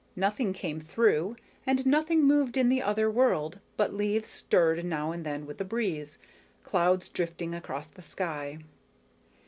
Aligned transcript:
Nothing 0.15 0.51
came 0.51 0.79
through, 0.81 1.35
and 1.63 1.85
nothing 1.85 2.23
moved 2.23 2.57
in 2.57 2.69
the 2.69 2.81
other 2.81 3.07
world 3.07 3.59
but 3.77 3.93
leaves 3.93 4.29
stirring 4.29 4.89
now 4.89 5.11
and 5.11 5.23
then 5.23 5.45
with 5.45 5.61
a 5.61 5.63
breeze, 5.63 6.17
clouds 6.63 7.07
drifting 7.07 7.53
across 7.53 7.87
the 7.87 8.01
sky. 8.01 8.57